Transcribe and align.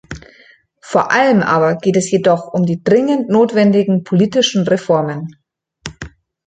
Vor 0.81 1.11
allem 1.11 1.43
aber 1.43 1.75
geht 1.75 1.95
es 1.95 2.09
jedoch 2.09 2.55
um 2.55 2.65
die 2.65 2.83
dringend 2.83 3.29
notwendigen 3.29 4.03
politischen 4.03 4.63
Reformen. 4.67 5.35